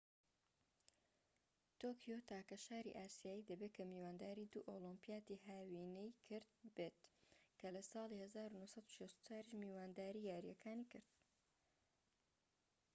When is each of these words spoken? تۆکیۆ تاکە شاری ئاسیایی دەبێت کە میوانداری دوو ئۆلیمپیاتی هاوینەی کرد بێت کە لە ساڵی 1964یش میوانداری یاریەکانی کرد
تۆکیۆ 1.81 2.17
تاکە 2.29 2.57
شاری 2.65 2.97
ئاسیایی 2.99 3.47
دەبێت 3.49 3.73
کە 3.77 3.83
میوانداری 3.91 4.49
دوو 4.51 4.67
ئۆلیمپیاتی 4.69 5.41
هاوینەی 5.47 6.17
کرد 6.25 6.49
بێت 6.75 6.95
کە 7.59 7.67
لە 7.75 7.81
ساڵی 7.91 8.21
1964یش 8.25 9.47
میوانداری 9.61 10.27
یاریەکانی 10.31 10.89
کرد 10.91 11.09